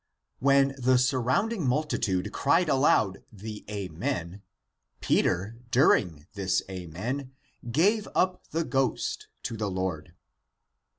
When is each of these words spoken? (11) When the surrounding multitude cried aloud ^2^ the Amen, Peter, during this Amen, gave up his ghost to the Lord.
(11) 0.41 0.69
When 0.71 0.75
the 0.81 0.97
surrounding 0.97 1.67
multitude 1.67 2.31
cried 2.33 2.67
aloud 2.69 3.21
^2^ 3.35 3.39
the 3.39 3.65
Amen, 3.69 4.41
Peter, 4.99 5.57
during 5.69 6.25
this 6.33 6.63
Amen, 6.71 7.33
gave 7.69 8.07
up 8.15 8.43
his 8.51 8.63
ghost 8.63 9.27
to 9.43 9.55
the 9.55 9.69
Lord. 9.69 10.15